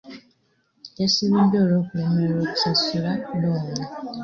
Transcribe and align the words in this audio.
Yasibiddwa 0.99 1.57
olw'okulemererwa 1.65 2.41
okusasula 2.45 3.11
looni. 3.41 3.83